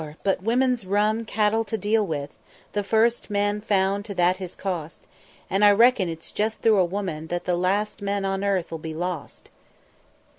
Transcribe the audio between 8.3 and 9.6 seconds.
earth'll be lost."